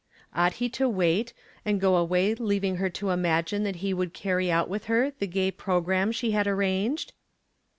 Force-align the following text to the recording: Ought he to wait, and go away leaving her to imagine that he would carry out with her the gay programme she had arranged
Ought 0.35 0.53
he 0.53 0.67
to 0.69 0.89
wait, 0.89 1.31
and 1.63 1.79
go 1.79 1.95
away 1.95 2.33
leaving 2.33 2.77
her 2.77 2.89
to 2.89 3.11
imagine 3.11 3.61
that 3.65 3.75
he 3.85 3.93
would 3.93 4.15
carry 4.15 4.49
out 4.51 4.67
with 4.67 4.85
her 4.85 5.13
the 5.19 5.27
gay 5.27 5.51
programme 5.51 6.11
she 6.11 6.31
had 6.31 6.47
arranged 6.47 7.13